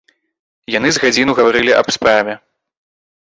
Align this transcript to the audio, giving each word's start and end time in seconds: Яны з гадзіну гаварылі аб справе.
Яны 0.75 0.89
з 0.95 1.01
гадзіну 1.03 1.31
гаварылі 1.41 1.77
аб 1.83 1.87
справе. 1.97 2.33